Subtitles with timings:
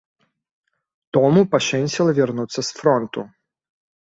[1.17, 3.19] Тому пашэнціла вярнуцца з фронту.